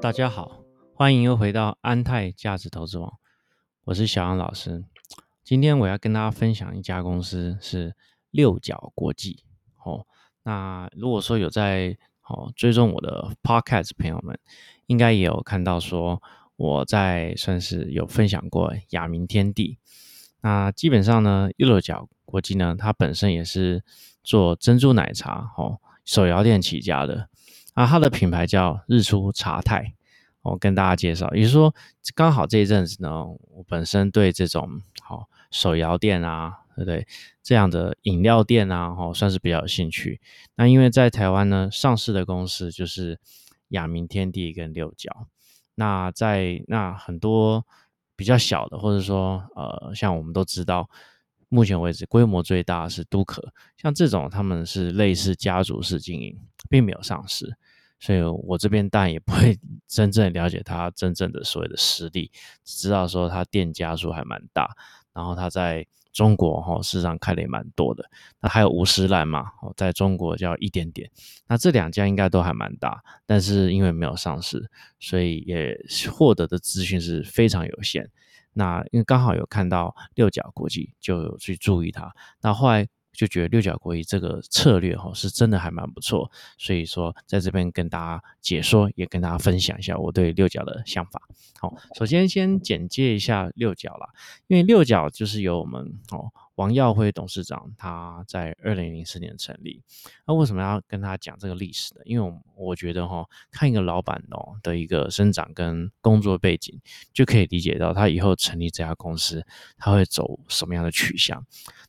[0.00, 3.18] 大家好，欢迎又回到安泰价值投资网，
[3.84, 4.82] 我是小杨老师。
[5.44, 7.94] 今天我要跟大家分享一家公司是
[8.30, 9.44] 六角国际。
[9.84, 10.06] 哦，
[10.42, 14.38] 那如果说有在哦追踪我的 podcast 朋友们，
[14.86, 16.22] 应该也有看到说
[16.56, 19.78] 我在算是有分享过亚明天地。
[20.40, 23.84] 那基本上呢，六角国际呢，它本身也是
[24.24, 27.28] 做珍珠奶茶哦手摇店起家的。
[27.80, 29.94] 啊，它的品牌叫日出茶太，
[30.42, 31.74] 我跟大家介绍，也是说，
[32.14, 37.06] 刚好这一阵子呢，我本身对这种好手摇店啊，对不对？
[37.42, 40.20] 这样的饮料店啊，哦，算是比较有兴趣。
[40.56, 43.18] 那因为在台湾呢，上市的公司就是
[43.68, 45.28] 亚明天地跟六角。
[45.76, 47.66] 那在那很多
[48.14, 50.90] 比较小的，或者说呃，像我们都知道，
[51.48, 57.56] 目前为止规模最大是都可，像这种他们是类似家族式经营，并没有上市。
[58.00, 59.56] 所以我这边当然也不会
[59.86, 62.32] 真正了解它真正的所谓的实力，
[62.64, 64.74] 只知道说它店家数还蛮大，
[65.12, 68.10] 然后它在中国哈市场开的也蛮多的。
[68.40, 71.10] 那还有五十岚嘛，在中国叫一点点。
[71.46, 75.78] 那这两家应该都还蛮大，但是因为没有上市，所以也
[76.10, 78.10] 获得的资讯是非常有限。
[78.54, 82.14] 那因为刚好有看到六角国际，就有去注意它。
[82.40, 82.88] 那后来。
[83.12, 91.20] 就觉得六角国一这个策略哈是真的还蛮不错，所以说在这边跟大家解说，也跟大家分享一下我对六角的想法。
[91.58, 94.08] 好，首先先简介一下六角啦，
[94.46, 99.82] 因为六角就是由我们哦王耀辉董事长他在二零零四年成立。
[100.26, 102.02] 那为什么要跟他讲这个历史呢？
[102.04, 106.78] 因为我我觉得哈看一个老板哦的一个生长跟工作背景，
[107.14, 109.42] 就可以理解到他以后成立这家公司
[109.78, 111.42] 他会走什么样的取向。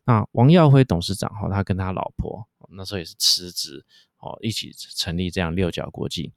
[0.05, 3.85] 那王耀辉董事长哈，他跟他老婆那时候也是辞职
[4.19, 6.31] 哦，一起成立这样六角国际。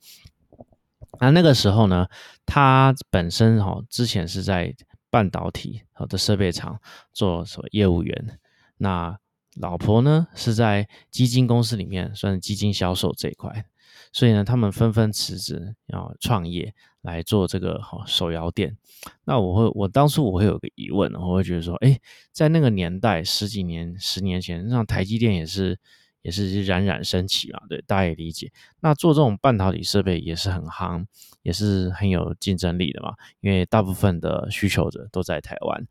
[1.21, 2.09] 那那个时候呢，
[2.45, 4.75] 他本身哈之前是在
[5.15, 6.81] 半导体好的设备厂
[7.13, 8.41] 做什么业务员，
[8.79, 9.17] 那
[9.61, 13.65] 老婆呢是在基金公司里面算是基金销售这一块，
[14.13, 16.75] 所以呢，他们纷纷辞职要创业。
[17.05, 18.79] 来做这个手摇店，
[19.27, 22.01] 那我会我当初我会有个疑问，我会觉得说，哎，
[22.33, 25.79] 在那个年代十几年、十年前，那台积电也是
[26.25, 28.51] 也是冉冉升起嘛，对，大家也理解。
[28.81, 31.07] 那做这种半导体设备也是很夯，
[31.43, 35.87] 也是很有竞争力的嘛，因为大部分的需求者都在台湾，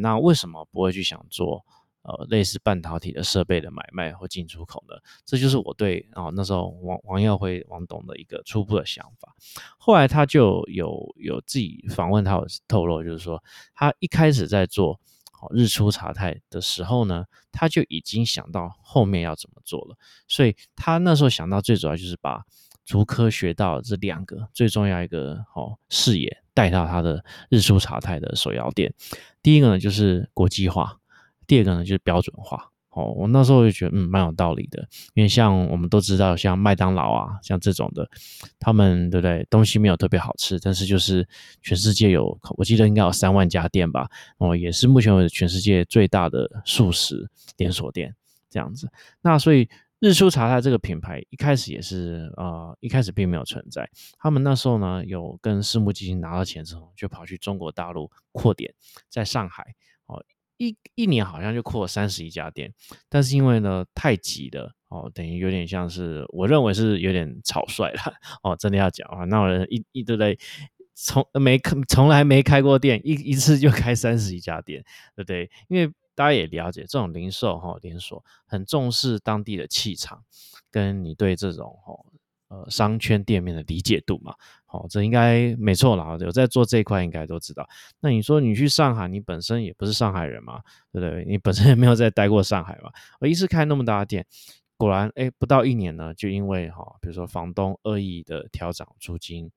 [0.00, 1.64] 那为什么不会去想做？
[2.06, 4.94] 呃，类似半导体的设备的买卖或进出口呢，
[5.24, 9.34] 这就是我对啊那时候王王耀辉王董的一个初步的想法。
[9.78, 13.42] 后来他就有有自己访问他有透露，就是说
[13.74, 15.00] 他一开始在做
[15.52, 19.96] 日出茶太的时候呢，他就已经想到后面要怎么做了。
[20.28, 22.44] 所以他那时候想到最主要就是把
[22.84, 28.92] 竹科学到这两个最重要一个哦视野带到他的日出茶太的首要点。
[29.42, 30.98] 第一个呢就是国际化。
[31.46, 32.70] 第二个呢，就是标准化。
[32.94, 34.86] 哦，我那时候就觉得，嗯，蛮有道理的。
[35.14, 38.08] 因为像我们都知道，像麦当劳啊，像这种的，
[38.60, 39.44] 他们对不对？
[39.50, 41.28] 东西没有特别好吃，但是就是
[41.60, 44.08] 全世界有，我记得应该有三万家店吧。
[44.38, 48.14] 哦，也是目前为止全世界最大的素食连锁店
[48.48, 48.88] 这样子。
[49.20, 49.68] 那所以
[49.98, 53.90] 日出茶太这个品牌一开始也是，呃，一开始并没有存在。
[54.18, 58.72] 他们那时候呢，有跟私募基金拿到钱之后，就跑去中国大陆扩点，
[59.08, 59.74] 在上海
[60.06, 60.22] 哦。
[60.56, 62.72] 一一年好像就扩了三十一家店，
[63.08, 68.00] 但是因为呢太急了哦，等于有点像是我认为是有点草率了
[68.42, 70.38] 哦，真的要讲啊，那我人一一对对，
[70.94, 74.84] 从没从来没开过店，一一次就开三十一家店，
[75.16, 75.50] 对不对？
[75.68, 80.22] 因为大家也了解这种零售哈连锁很重视当地的气场，
[80.70, 81.94] 跟你对这种哈
[82.46, 84.36] 呃商圈店面的理解度嘛。
[84.74, 87.64] 哦，这应该没错啦，有在做这一块，应该都知道。
[88.00, 90.60] 那你说你去上海，你本身也不是上海人嘛，
[90.92, 91.24] 对不对？
[91.26, 92.90] 你本身也没有在待过上海嘛。
[93.20, 94.26] 我一次开那么大的店，
[94.76, 99.48] 果然，哎，不到一年呢，就因为哈，比如说房东恶意的调涨租金，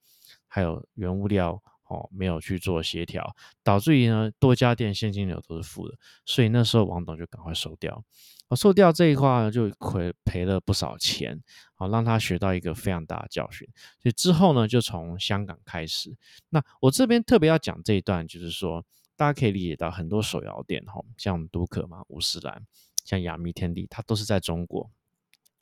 [0.47, 8.03] 还有原物料哦没有去做协调，导致于呢多家店现金流都是负的，所以那时候王董就赶快收掉。
[8.47, 11.41] 啊售掉这一块呢，就亏赔了不少钱，
[11.75, 13.67] 好让他学到一个非常大的教训。
[14.01, 16.15] 所以之后呢，就从香港开始。
[16.49, 18.85] 那我这边特别要讲这一段，就是说
[19.15, 22.65] 大家可以理解到很多手摇店，哈，像都可嘛、五十兰、
[23.03, 24.89] 像雅米天地，它都是在中国。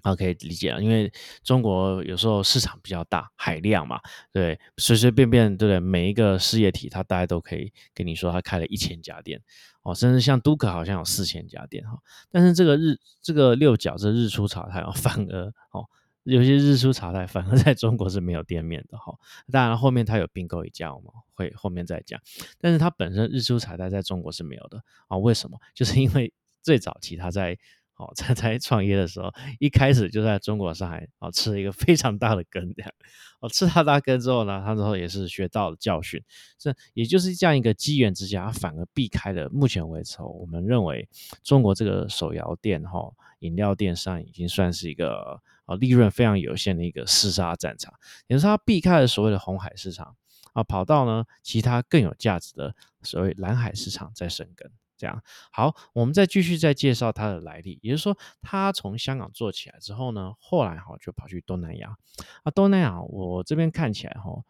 [0.06, 1.12] 好，可以理解了，因为
[1.44, 4.00] 中国有时候市场比较大，海量嘛，
[4.32, 5.80] 对，随随便便，对不对？
[5.80, 9.42] 每一个事业体，它大家都可以跟你说，他开了一千家店。
[9.82, 11.98] 哦，甚至像都可好像有四千家店哈，
[12.30, 15.90] 但是这个日这个六角这日出茶太 哦，反而哦
[16.22, 19.12] 有些日出茶太反而在中国是没有店面的哈。
[19.52, 22.22] 当然后面它有并购一家，我们会后面再讲。
[22.60, 25.18] 但是它本身日出茶太在中国是没有的啊？
[25.18, 25.60] 为什么？
[25.74, 26.32] 就是因为
[26.62, 27.58] 最早期它在。
[27.98, 32.92] 哦，在在创业的时候，一开始就在中国上海哦吃了一个非常大的根，这样。
[33.40, 36.22] 哦吃他大根之后呢，他之后也是学到了教训，
[36.58, 41.08] 这也就是这样一个机缘之下，他反而避开了目前为止哦我们认为
[41.44, 47.94] 中国这个手摇店哈饮料店上已经算是一个啊利润非常有限的一个厮杀战场，
[48.28, 50.16] 也是他避开了所谓的红海市场
[50.54, 54.72] 啊，跑到呢其他更有价值的所谓蓝海市场在生根。
[54.98, 55.22] 这样
[55.52, 61.98] 好，我们再继续再介绍它的来历，也就是说，它从香港做起来之后呢，后来哈就跑去东南亚
[62.44, 64.44] 啊，东南亚我这边看起来哈，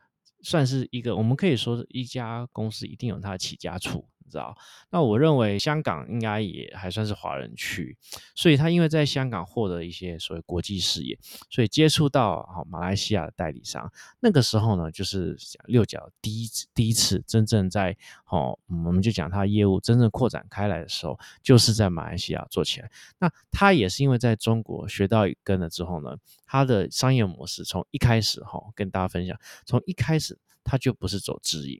[0.44, 4.08] 算是一个我们可以说是一家公司一定有它的起家处。
[4.30, 4.58] 知道，
[4.90, 7.98] 那我认为香港应该也还算是华人区，
[8.36, 11.18] 所以他因为在香港获得一些所谓国际视野，
[11.50, 22.92] 所以接触到好马来西亚的代理商，那个时候呢，就是六角第一次第一次真正在好，我们就讲他业务真正扩展开来的时候，就是在马来西亚做起来。
[23.20, 31.80] 那他也是因为在中国学到一根了之后呢，他的商业模式从一开始哈，跟大家分享，从一开始他就不是走直营。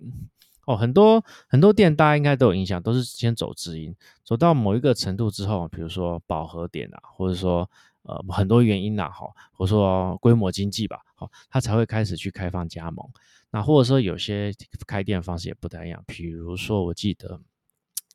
[0.66, 7.70] 哦，很多很多店大家应该都有印象，都是先走直营，走到某一个程度之后，比如说饱和点啊，或者说
[8.02, 13.08] 呃很多原因呐，哈，或者说规模经济吧，好，他才会开始去开放加盟。
[13.52, 14.52] 那或者说有些
[14.88, 17.40] 开店方式也不太一样，比如说我记得，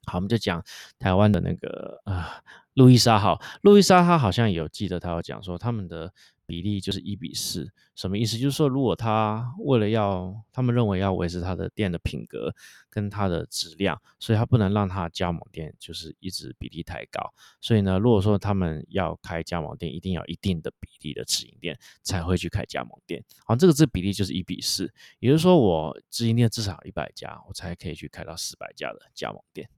[0.06, 0.62] 好，我们就讲
[0.98, 2.42] 台湾的那个啊，
[2.74, 6.12] 路易莎，好，路易莎他好像有记得他有讲说他们的。
[6.50, 8.36] 比例就是一比四，什么意思？
[8.36, 12.52] 就是说，如果他为了要，他们认为要维持他的店的品格
[12.88, 17.32] 跟它的质量，所以他不能让他加盟店就是一直比例太高。
[17.60, 23.24] 所以呢，如果说他们要开加盟店，一定要一定的比例的直营店才会去开加盟店。
[23.46, 29.70] 好，这个这比例就是一比四，也就是说，我直营店至少一百家，我才可以去开到四百家的加盟店。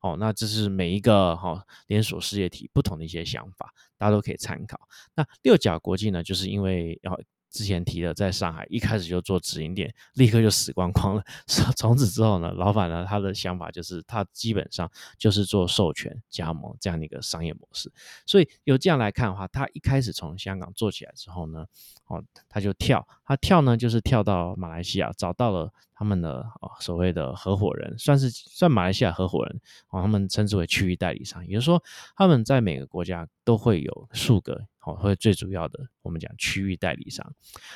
[0.00, 4.78] 哦，那这是每一个哈连锁事业体不同的一些想法，大家都可以参考。
[5.14, 7.20] 那六角国际呢，就是因为要。
[7.50, 11.24] 之前提的，在上海一开始就做直营店，立刻就死光光了。
[11.76, 17.92] 从此之后呢，老板呢他的想法就是，他基本上就是做授权加盟这样的一个商业模式。
[18.24, 21.66] 所以由这样来看的话，他一开始从香港做起来之后呢，
[22.06, 31.82] 哦，他就跳，他跳呢就是跳到马来西亚，找到了他们的哦所谓的合伙人，算是算马来西亚合伙人，哦，他们称之为区域代理商，也就是说
[32.16, 34.66] 他们在每个国家都会有数个。
[34.82, 37.34] 好，或者最主要的，我们讲区域代理商，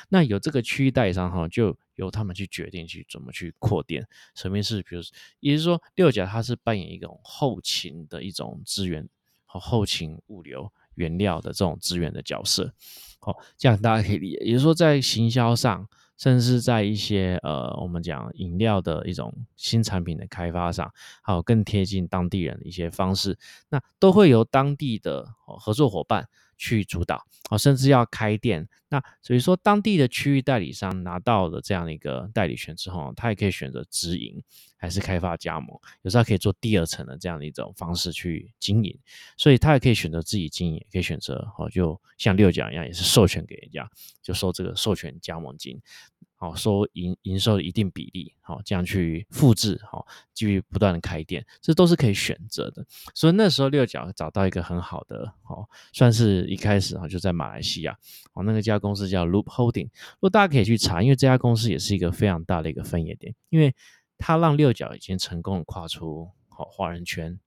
[0.09, 4.07] 那有这个区域代理商哈，就由他们去决定去怎么去扩店。
[4.33, 4.81] 什么意思？
[4.81, 5.03] 比如，
[5.39, 9.07] 也就是说，六甲它是扮演一种后勤的一种资源
[9.45, 12.73] 和后勤物流原料的这种资源的角色。
[13.19, 14.37] 好，这样大家可以理解。
[14.37, 15.87] 也就是说，在行销上，
[16.17, 20.91] 甚至在一些呃，我们讲饮料的一种新产品的开发上，
[21.21, 23.37] 还有更贴近当地人的一些方式，
[23.69, 26.27] 那都会由当地的合作伙伴。
[26.57, 28.67] 去主导哦，甚至要开店。
[28.87, 34.41] 那所以说，当地的区域代理商拿到了这样的一个代理权之后，他也可以选择直营
[34.77, 38.97] 还是开发加盟，有时候可以做第二层的这样的一种方式去经营。
[39.35, 43.89] 所以他也可以选择自己经营，也可以选择哦，就像六角一样，也是授权给人家，
[44.21, 45.81] 就收这个授权加盟金。
[46.45, 52.85] 好，收营营收一定比例，好，这样去复制，好，继续不断的开店，这都是可以选择的。
[53.15, 57.97] 所以那时候六角找到一个很好的，好，算是一开始哈，就在马来西亚，
[58.33, 63.73] 哦，那个家公司叫 Loop Holding，如果大家可以去查，因为这家公司也是一个非常大的一个分野点，因为
[64.19, 67.39] 它让六角已经成功的跨出好华人圈，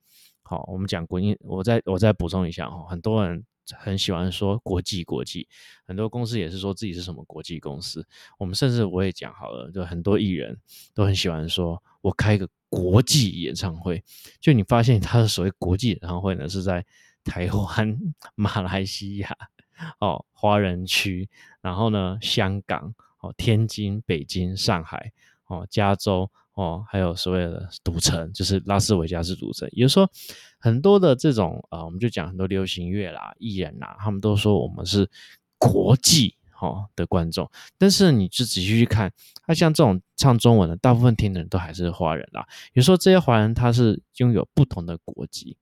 [0.43, 3.45] 好，我们讲国营，我再我再补充一下哈，很多人。
[3.77, 5.49] 很喜欢说国际国际，
[5.85, 8.07] 很多公司也是说自己是什么国际公司。
[8.39, 10.59] 我们甚至我也讲好了，就很多艺人
[10.95, 14.03] 都很喜欢说，我开一个国际演唱会。
[14.41, 16.85] 就你发现他的所谓国际演唱会呢，是在
[17.25, 17.99] 台湾、
[18.37, 19.37] 马来西亚、
[20.01, 21.29] 哦华人区，
[21.61, 25.13] 然后呢香港、哦天津、北京、上海、
[25.47, 26.31] 哦加州。
[26.59, 29.69] 哦，还有所谓的赌城，就是拉斯维加斯赌城。
[29.71, 30.11] 也就是说，
[30.59, 35.09] 很多的这种啊，我们就讲很多流行乐啦、艺人啦，他们都说我们是
[35.57, 37.49] 国际哈的观众。
[37.79, 39.13] 但是你就仔细去看，
[39.47, 42.45] 他像这种唱中文的，大部分听的人都还是华人啦。
[42.73, 45.57] 有时候这些华人他是拥有不同的国籍。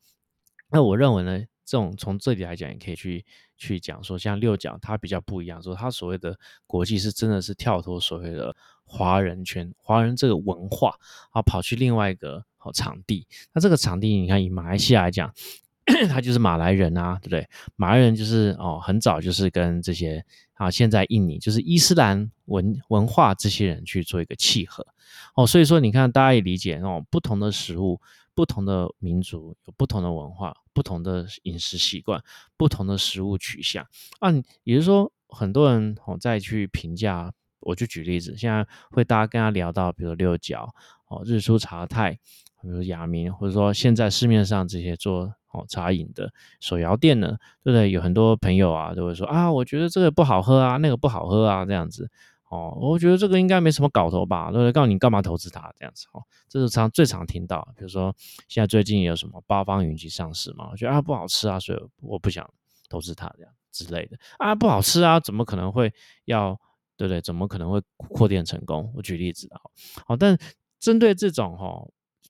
[0.71, 3.23] 那我认为呢，这种从这里来讲，也可以去
[3.59, 8.57] 去讲说，像六角它比较不一样，说它所谓的国际是真的是跳脱所谓的。
[8.89, 10.95] 华人圈，华人这个文化
[11.33, 13.27] 啊，跑去另外一个好场地。
[13.53, 15.35] 那这个场地，你看以马来西亚来讲，
[16.09, 17.49] 他就是马来人啊，对不对？
[17.75, 24.87] 马来人就是哦，很早就是跟这些啊，现在印尼就是伊斯兰文文化这些人去做一个契合
[25.35, 28.01] 哦，所以说你看，大家也理解哦，不同的食物、
[28.37, 32.23] 不同的民族有不同的文化、不同的饮食习惯、
[32.57, 33.85] 不同的食物取向
[34.21, 34.31] 啊，
[34.63, 40.73] 也就是说，很多人哦再去评价，我就举例子，现在会大家跟他聊到，比如六角
[41.09, 42.13] 哦、日出茶太，
[42.61, 45.35] 比如雅明，或者说现在市面上这些做。
[45.53, 47.91] 哦，茶饮的手摇店呢，对不对？
[47.91, 52.11] 有很多朋友啊，都会说啊，我觉得这个不好喝啊，那个不好喝啊，这样子。
[52.57, 54.73] 哦，我觉得这个应该没什么搞头吧，对不对？
[54.73, 56.07] 告诉你干嘛投资它这样子。
[56.13, 57.67] 哦，这是常最常听到。
[57.77, 58.15] 比如说
[58.49, 62.49] 现在最近有什么八方云集上市嘛，我觉得啊不好吃啊，所以我不想
[62.89, 64.19] 投资它这样之类的。
[64.39, 65.93] 啊，不好吃啊，怎么可能会
[66.25, 66.59] 要？
[66.99, 67.21] 对不对？
[67.21, 68.91] 怎么可能会扩店成功？
[68.97, 69.61] 我举例子啊。
[70.07, 70.35] 好，但
[70.81, 71.87] 针对这种哈，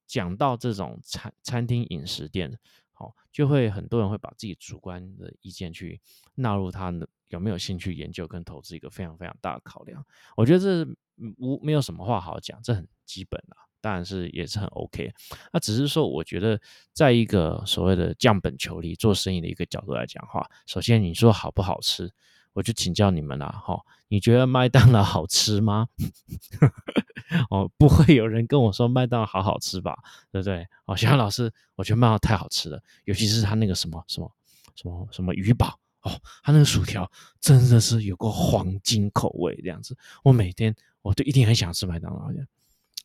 [0.08, 2.58] 讲到这种餐餐厅饮食店。
[2.98, 6.00] 好，就会很多人会把自己主观的意见去
[6.34, 6.90] 纳入他
[7.28, 10.02] 有没有兴趣研究跟投资一个非常非常大的考量。
[10.34, 10.90] 我觉得这
[11.36, 15.12] 无没有什么话好讲，这很基本啊，当然是也是很 OK。
[15.52, 16.58] 那只是说，我觉得
[16.94, 22.10] 在一个所谓的降本求利做生意的一个角度来讲话，首先你说好不好吃？
[22.54, 25.88] 我就请教你们了哈，你觉得麦当劳好吃吗？
[27.50, 29.96] 哦，不会有人跟我说麦当劳好好吃吧？
[30.30, 30.66] 对不对？
[30.84, 34.30] 哦，小杨老师，我觉得麦当劳太好吃了，尤其是他那个什么什么
[34.74, 39.96] 什么什么鱼堡哦，他那个薯条真的是有个黄金口味这样子。
[40.22, 42.30] 我每天我都一定很想吃麦当劳，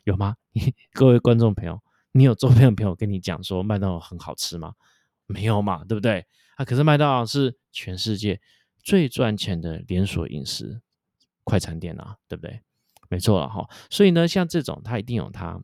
[0.04, 0.36] 有吗？
[0.94, 4.74] 各位观众朋友，你有周边的朋友跟你讲说麦当劳很好吃吗？
[5.28, 6.26] 没有嘛，对不对？
[6.56, 8.42] 啊，可是麦当劳是全世界。
[8.84, 10.82] 最赚钱的连锁饮食
[11.44, 12.62] 快餐店啊，对不对？
[13.12, 13.70] 没错了哈。
[13.90, 15.62] 所以呢，像这种它一定有它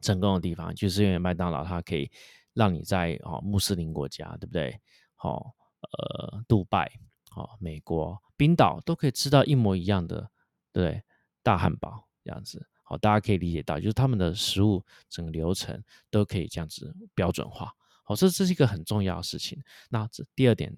[0.00, 2.10] 成功的地方，就是因为麦当劳它可以
[2.54, 4.80] 让你在哦穆斯林国家，对不对？
[5.14, 6.90] 好，呃，杜拜、
[7.28, 10.30] 好美国、冰岛都可以吃到一模一样的，
[10.72, 11.02] 对
[11.42, 12.66] 大汉堡这样子。
[12.82, 17.72] 好，大家可以理解到，就是他们的食物整个流程都可以这样子标准化。
[18.02, 19.62] 好，这这是一个很重要的事情。
[19.90, 20.74] 那这第二点。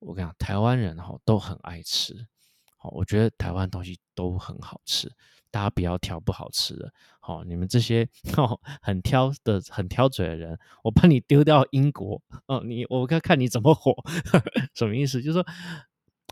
[0.00, 2.28] 我跟你讲，台湾人哈都很爱吃，
[2.76, 5.12] 好，我觉得台湾东西都很好吃，
[5.50, 13.94] 大家不要挑不好吃的，好，你们这些哦很挑的、很挑嘴的人，我把你丢掉英国，哦，你我看看你怎么活，
[14.74, 15.22] 什么意思？
[15.22, 15.46] 就是说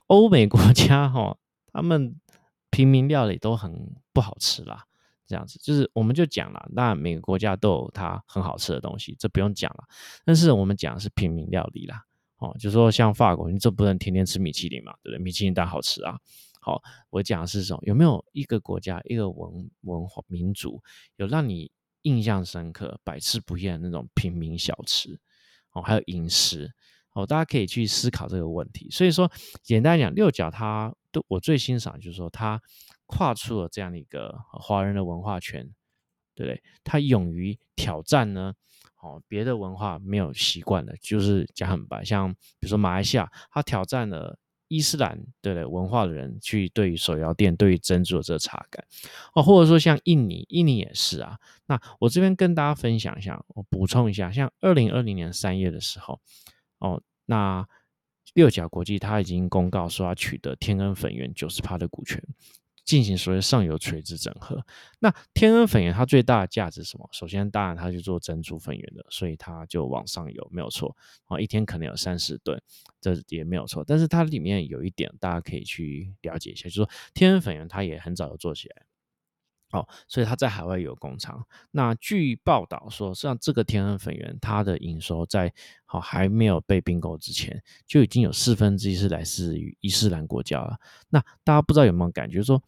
[0.07, 1.37] 欧美国家哈，
[1.73, 2.15] 他们
[2.71, 4.85] 平民料理都很不好吃啦，
[5.27, 9.85] 这样子，就是我们就讲了，那每个国家都有它很好吃的东西，这不用讲了，
[10.25, 12.03] 但是我们讲的是平民料理啦。
[12.39, 15.25] 哦，就说像法国，你这不能天天吃米其林嘛，对不对？
[15.25, 16.19] 米其林当然好吃啊。
[16.67, 20.83] 好，我讲的是这种，有没有一个国家、一个文文化民族，
[21.15, 21.71] 有让你
[22.03, 25.17] 印象深刻、百吃不厌的那种平民小吃？
[25.71, 26.73] 哦，还有饮食，
[27.13, 28.91] 哦，大家可以去思考这个问题。
[28.91, 29.31] 所以说，
[29.63, 32.61] 简单讲，六角它都我最欣赏，就是说它
[33.07, 35.73] 跨出了这样的一个华人的文化圈，
[36.35, 36.61] 对不对？
[36.83, 38.55] 他勇于挑战呢。
[39.01, 44.37] 哦，别的文化没有习惯的，就是讲很白，像比如说马来西亚，他挑战了
[44.69, 48.85] 伊斯兰的文化的人去对于手摇店、对于珍珠的这个茶感，
[49.35, 51.39] 哦，或者说像印尼，印尼也是啊。
[51.67, 56.21] 那我这边跟大家分享一下，我补充一下，像二零二零年三月的时候，
[56.79, 57.67] 哦，那
[58.35, 62.23] 六角国际它已经公告说要取得天恩粉圆九十趴的股权。
[62.87, 64.65] 进行所谓上游垂直整合。
[65.01, 67.07] 那天恩粉圆它最大的价值是什么？
[67.13, 72.63] 首先，当然它是做珍珠粉圆的，所以它就往上游没有错啊，一天可能有三十吨，
[73.01, 73.85] 这也没有错。
[73.85, 78.83] 但是它里面有一点大家可以去了解一下，就是说天恩粉圆它也很早就做起来，
[79.73, 81.45] 哦，所以它在海外有工厂。
[81.73, 85.53] 那据报道说，像这个天恩粉圆，它的营收在
[85.85, 90.79] 好还没有被并购之前，就已经有四分之一是来自于伊斯兰国家了。
[91.09, 92.63] 那大家不知道有没有感觉说？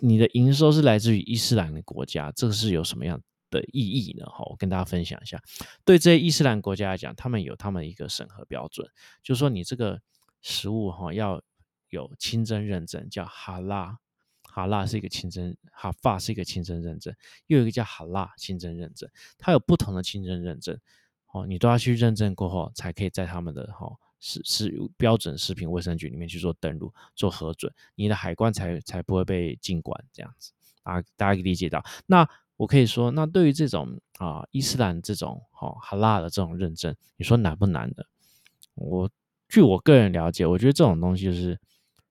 [0.00, 3.20] 你的营收是来自于伊斯兰的国家，这个是有什么样
[3.50, 4.24] 的意义呢？
[4.26, 5.42] 哈，我跟大家分享一下。
[5.84, 8.88] 对这些伊斯兰国家来讲，他们有他们一个审核标准，
[9.22, 10.00] 就是说你这个
[10.40, 11.42] 食物哈要
[11.90, 13.98] 有清真认证，叫哈拉，
[14.42, 17.14] 哈拉是一个清真，哈法是一个清真认证，
[17.46, 20.78] 又有一个叫哈拉清真认证，它有不同的清真认证，
[21.32, 23.86] 哦，你都要去认证过后，才可以在他们的哈。
[24.20, 31.84] 是是标准食品卫生局里面去做登录、做核准，你的海关才才不会被禁管这样子啊，大家可以理解到。
[32.06, 38.04] 那我可以说，那对于这种啊伊斯兰这种哈哈拉的这种认证，你说难不难的？
[38.74, 39.08] 我
[39.48, 41.58] 据我个人了解，我觉得这种东西就是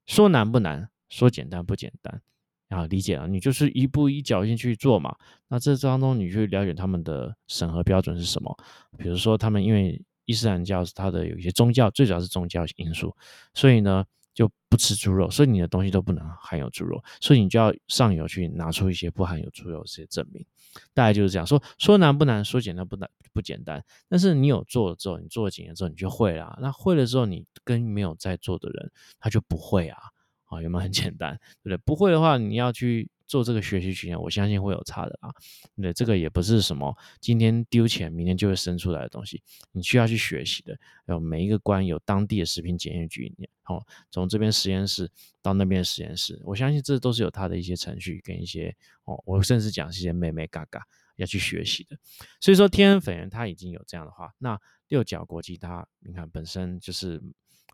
[0.05, 2.21] 说难不难，说简单不简单
[2.69, 5.15] 啊，理解了，你就是一步一脚印去做嘛。
[5.49, 8.57] 那这当中你去了解他们的审核标准是什么？
[8.97, 13.15] 比如说他们因为伊斯兰教是它的有一些宗教，最主要是宗教因素，
[13.55, 20.45] 所以呢就不吃猪肉，所以你的东西都不能含有猪肉，所以你就要上游去拿出一些不含有猪肉这些证明。
[20.93, 23.83] 大概就是这样说，说难不难，说简单不难不简单。
[24.07, 26.55] 但是你有做了之后，你做了几年之后，你就会了。
[26.61, 29.97] 那会了之后，你跟没有在做的人，他就不会啊。
[30.45, 31.35] 啊，有没有很简单？
[31.63, 31.77] 对不对？
[31.77, 35.29] 不会的话，你要去做这个学习曲线，我相信会有差的啊。
[35.75, 40.77] 那，这个也不是什么今天丢钱，明天就会生出来的东西，你需要去学习的。
[41.07, 43.31] 有每一个关有当地的食品检验局，
[43.65, 50.81] 哦，从这边实验室到那边实验室，我相信这都是有它的一些程序跟一些哦，我甚至讲是一些妹妹嘎嘎
[51.17, 51.97] 要去学习的。
[52.39, 57.21] 所以说，天恩粉圆它已经有这样的话，那六角国际它，你看本身就是。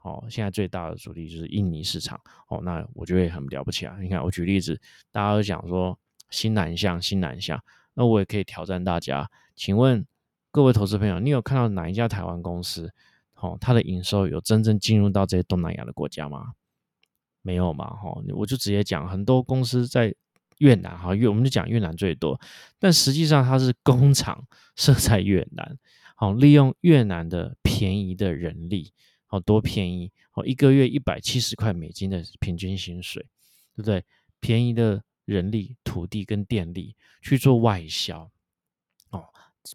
[0.03, 2.19] 哦，现在最大的主力就是印尼市场。
[2.47, 3.97] 哦，那我觉得也很了不起啊！
[3.99, 4.79] 你看，我举例子，
[5.11, 5.97] 大家都讲说
[6.29, 7.61] 新南向，新南向，
[7.93, 9.29] 那我也可以挑战大家。
[9.55, 10.05] 请问
[10.51, 12.91] 各位投资朋友，你有看到哪一家台湾公司，
[13.35, 16.53] 哦，它的营收有真正进入到这些东南亚的国家吗？
[17.41, 17.89] 没有嘛？
[17.89, 20.13] 哈，我就直接讲，很多公司在
[20.57, 22.39] 越南，哈，越我们就讲越南最多，
[22.77, 24.45] 但实际上它是工厂
[24.75, 25.77] 设在越南，
[26.15, 28.91] 好，利用越南的便宜的人力。
[29.33, 30.45] 哦，多便宜哦！
[30.45, 33.23] 一个月一百七十块美金的平均薪水，
[33.75, 34.05] 对不对？
[34.39, 38.29] 便宜的人力、土地跟电力去做外销，
[39.09, 39.25] 哦，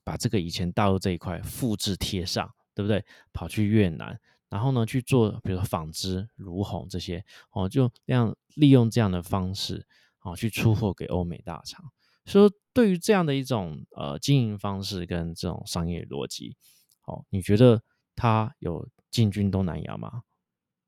[0.05, 3.05] 把这个以前大陆这一块复制贴上，对不对？
[3.33, 9.85] 跑去越南，然后呢去做，比如说纺织、如虹这些，哦，就这样利用这样的方式，
[10.21, 11.85] 哦，去出货给欧美大厂。
[12.27, 16.57] 说对于这样的一种呃经营方式跟这种商业逻辑，
[17.07, 17.83] 哦，你觉得
[18.15, 18.88] 它有？
[19.11, 20.23] 进军东南亚吗？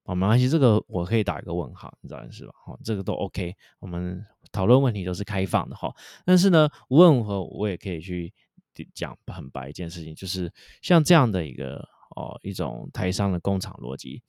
[0.04, 2.52] 哦，没关系，这个我可以打一个问号，你知道是吧？
[2.66, 5.94] 哦，这个都 OK，我们讨论问题都是开放的哈。
[6.24, 8.32] 但是呢，无论如何，我也可以去
[8.94, 11.86] 讲很白一件事情，就是像这样的一个
[12.16, 14.22] 哦一种台商的工厂逻辑，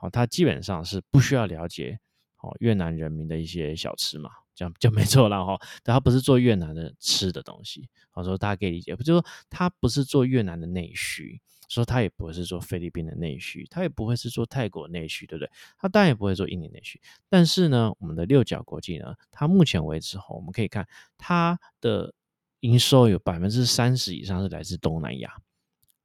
[0.00, 2.00] 哦，他基本上是不需要了解
[2.40, 5.58] 哦越南人民的一些小吃嘛，这样就没错了哈。
[5.84, 11.40] 但他不是做越南的吃的东西，我说大家可以理解，不就说他不是做越南的内需。
[11.68, 15.50] 说他也不会是做菲律宾的内需，他也不会是做泰国内需，对不对？
[15.76, 16.98] 他当然也不会做印尼内需。
[17.28, 22.14] 但是呢，我们的六角国际呢，它目前为止哈，我们可以看它的
[22.60, 25.36] 营收有百分之三十以上是来自东南亚。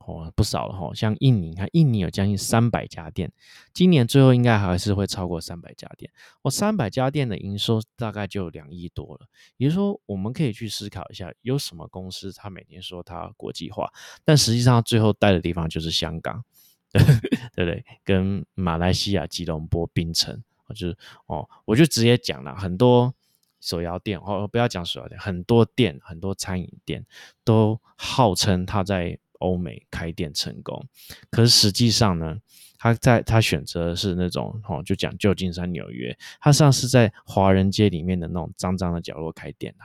[0.05, 3.31] 哦，不少了哈，像印尼，看印尼有将近三百家店，
[3.73, 6.11] 今年最后应该还是会超过三百家店。
[6.41, 9.27] 哦，三百家店的营收大概就两亿多了。
[9.55, 13.89] 也就是说，我们可以去思考一下，有什么公司它每年说它国际化，
[14.25, 16.43] 但实际上最后待的地方就是香港，
[16.91, 17.85] 对不对？
[18.03, 20.43] 跟马来西亚吉隆坡槟城，
[20.75, 23.13] 就是哦，我就直接讲了很多
[23.61, 27.05] 手摇店，哦，不要讲手摇店，很多店，很多餐饮店
[27.45, 29.17] 都号称它在。
[29.43, 30.87] 欧美开店成功，
[31.29, 32.37] 可是实际上呢，
[32.77, 39.83] 他在他选择是那种哦，就讲旧金山、纽约，他实际上是在华人街里面的那种脏脏的角落开店的。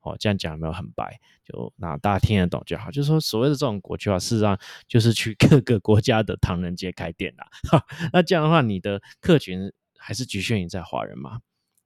[0.00, 1.18] 哦，这样讲有没有很白？
[1.44, 2.90] 就那大家听得懂就好。
[2.90, 7.44] 就是说，所谓的这种国际化，事实上就是去各个国家的唐人街开店的。
[8.12, 11.40] 那这样的话，你的客群还是局限于在华人吗？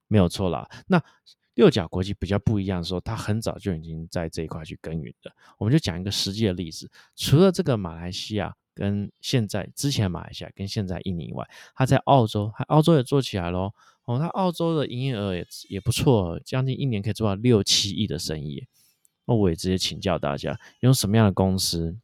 [0.08, 0.68] 没有错啦。
[0.88, 1.02] 那
[1.54, 5.30] 六角国际比较不一样，说它很早就已经在这一块去耕耘的。
[5.58, 13.74] 我们就讲一个实际的例子，除了这个马来西亚跟现在之前马来西亚跟现在印尼以外，它在澳洲，它澳洲也做起来咯。
[14.04, 18.66] 哦，它澳洲的营业额也也不错，将近一年可以做到六七亿的生意。
[19.26, 21.96] 那我也直接请教大家，用什么样的公司？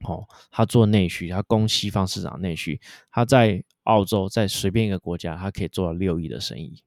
[0.00, 2.80] 哦，他做内需，他供西方市场内需，
[3.12, 6.82] 他在澳洲，在随便一个国家，他可以做到六亿的生意。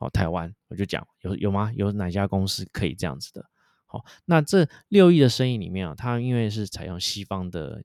[0.00, 1.72] 哦，台湾我就讲有有吗？
[1.76, 3.48] 有哪家公司可以这样子的？
[3.84, 7.82] 好，那这六亿的生意里面啊，它因为是采用西方的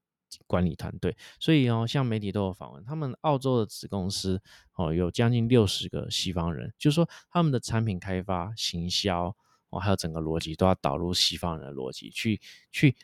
[0.47, 4.41] 管理团队，所以哦，像媒体都有访问，他们澳洲的子公司
[4.75, 9.35] 哦，有将近六十个西方人，就是说他们的产品开发、行销
[9.69, 12.39] 哦，还有整个逻辑都要导入西方人的逻辑去
[12.71, 12.95] 去，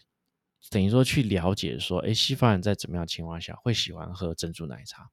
[0.69, 5.10] 等于说去了解说，哎，西方人在怎么样情况下会喜欢喝珍珠奶茶？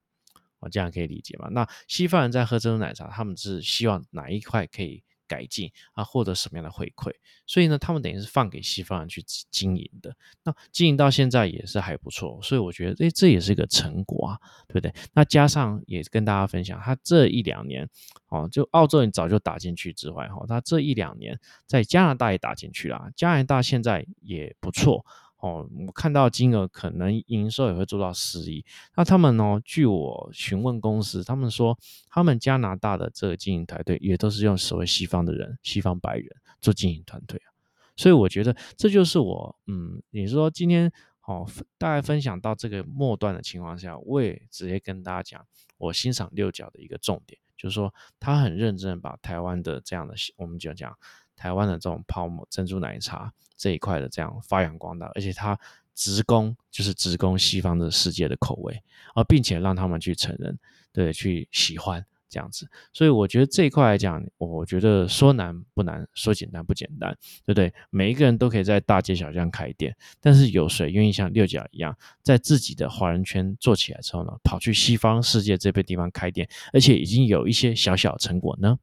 [0.61, 1.49] 哦，这样可以理解吗？
[1.51, 7.13] 那西方人在喝珍珠奶茶，他们是希望哪一块可以改进啊，获得什么样的回馈？
[7.47, 10.17] 所以呢，他们等于是放给西方人去经营的。
[10.43, 14.93] 那经营到现在也是还不错，所以我觉得，哎，这也是一个成果啊，对不对？
[15.13, 17.89] 那加上也跟大家分享，他这一两年，
[18.29, 25.05] 哦，就澳洲人早就打进去之外，哈，他这一两年在加拿大也打进去了，加拿大现在也不错。
[25.39, 28.65] 哦，我看到金额可能营收也会做到十亿。
[28.97, 29.61] 那他们呢？
[29.65, 36.29] 据我询问公司，他们说他们加拿大的这个经营团队也都是用所谓西方的人、西方白人
[36.61, 37.55] 做经营团队啊。
[37.97, 40.93] 所以我觉得这就是我，嗯，你说今天
[41.25, 45.47] 哦，大概分享到这个末段的情况下，我也直接跟大家讲，
[45.77, 50.97] 我欣赏六角的一个重点，就是说他很认真把台湾的这样的，我们就讲
[51.39, 55.59] 台湾的这种泡沫珍珠奶茶这一块的这样发扬光大，而且它
[55.95, 58.83] 直攻就是直攻西方的世界的口味，
[59.15, 60.59] 而并且让他们去承认，
[60.93, 62.05] 对，去喜欢。
[62.31, 67.73] 这样子，所以我觉得这一块来讲，我觉得说难不难，说简单不简单，对不对？
[67.89, 78.79] 每一个人都可以在大街小巷开店，但是有谁愿意像六角一样，在自己的华人圈做起来之后呢，跑去西方世界这边地方开店，而且已经有一些小小成果呢？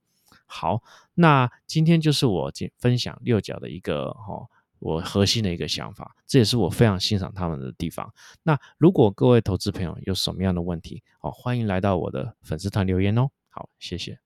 [0.45, 0.81] 好，
[1.13, 4.47] 那今天就是我分享六角的一个哈。
[4.79, 8.13] 我核心的一个想法，这也是我非常欣赏他们的地方。
[8.43, 13.29] 那如果各位投资朋友有什么样的问题，好，欢迎来到我的粉丝团留言哦。
[13.49, 14.24] 好，谢谢。